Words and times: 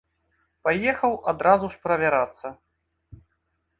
Паехаў 0.67 1.13
адразу 1.33 1.65
ж 1.75 1.81
правярацца. 1.85 2.47